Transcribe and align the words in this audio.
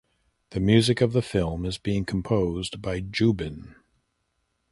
The 0.49 0.59
music 0.59 0.99
of 0.99 1.13
the 1.13 1.21
film 1.21 1.63
is 1.63 1.77
being 1.77 2.05
composed 2.05 2.81
by 2.81 3.01
Jubin. 3.01 3.75